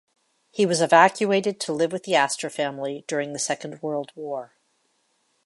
[0.49, 4.51] He was evacuated to live with the Astor family during the Second World War.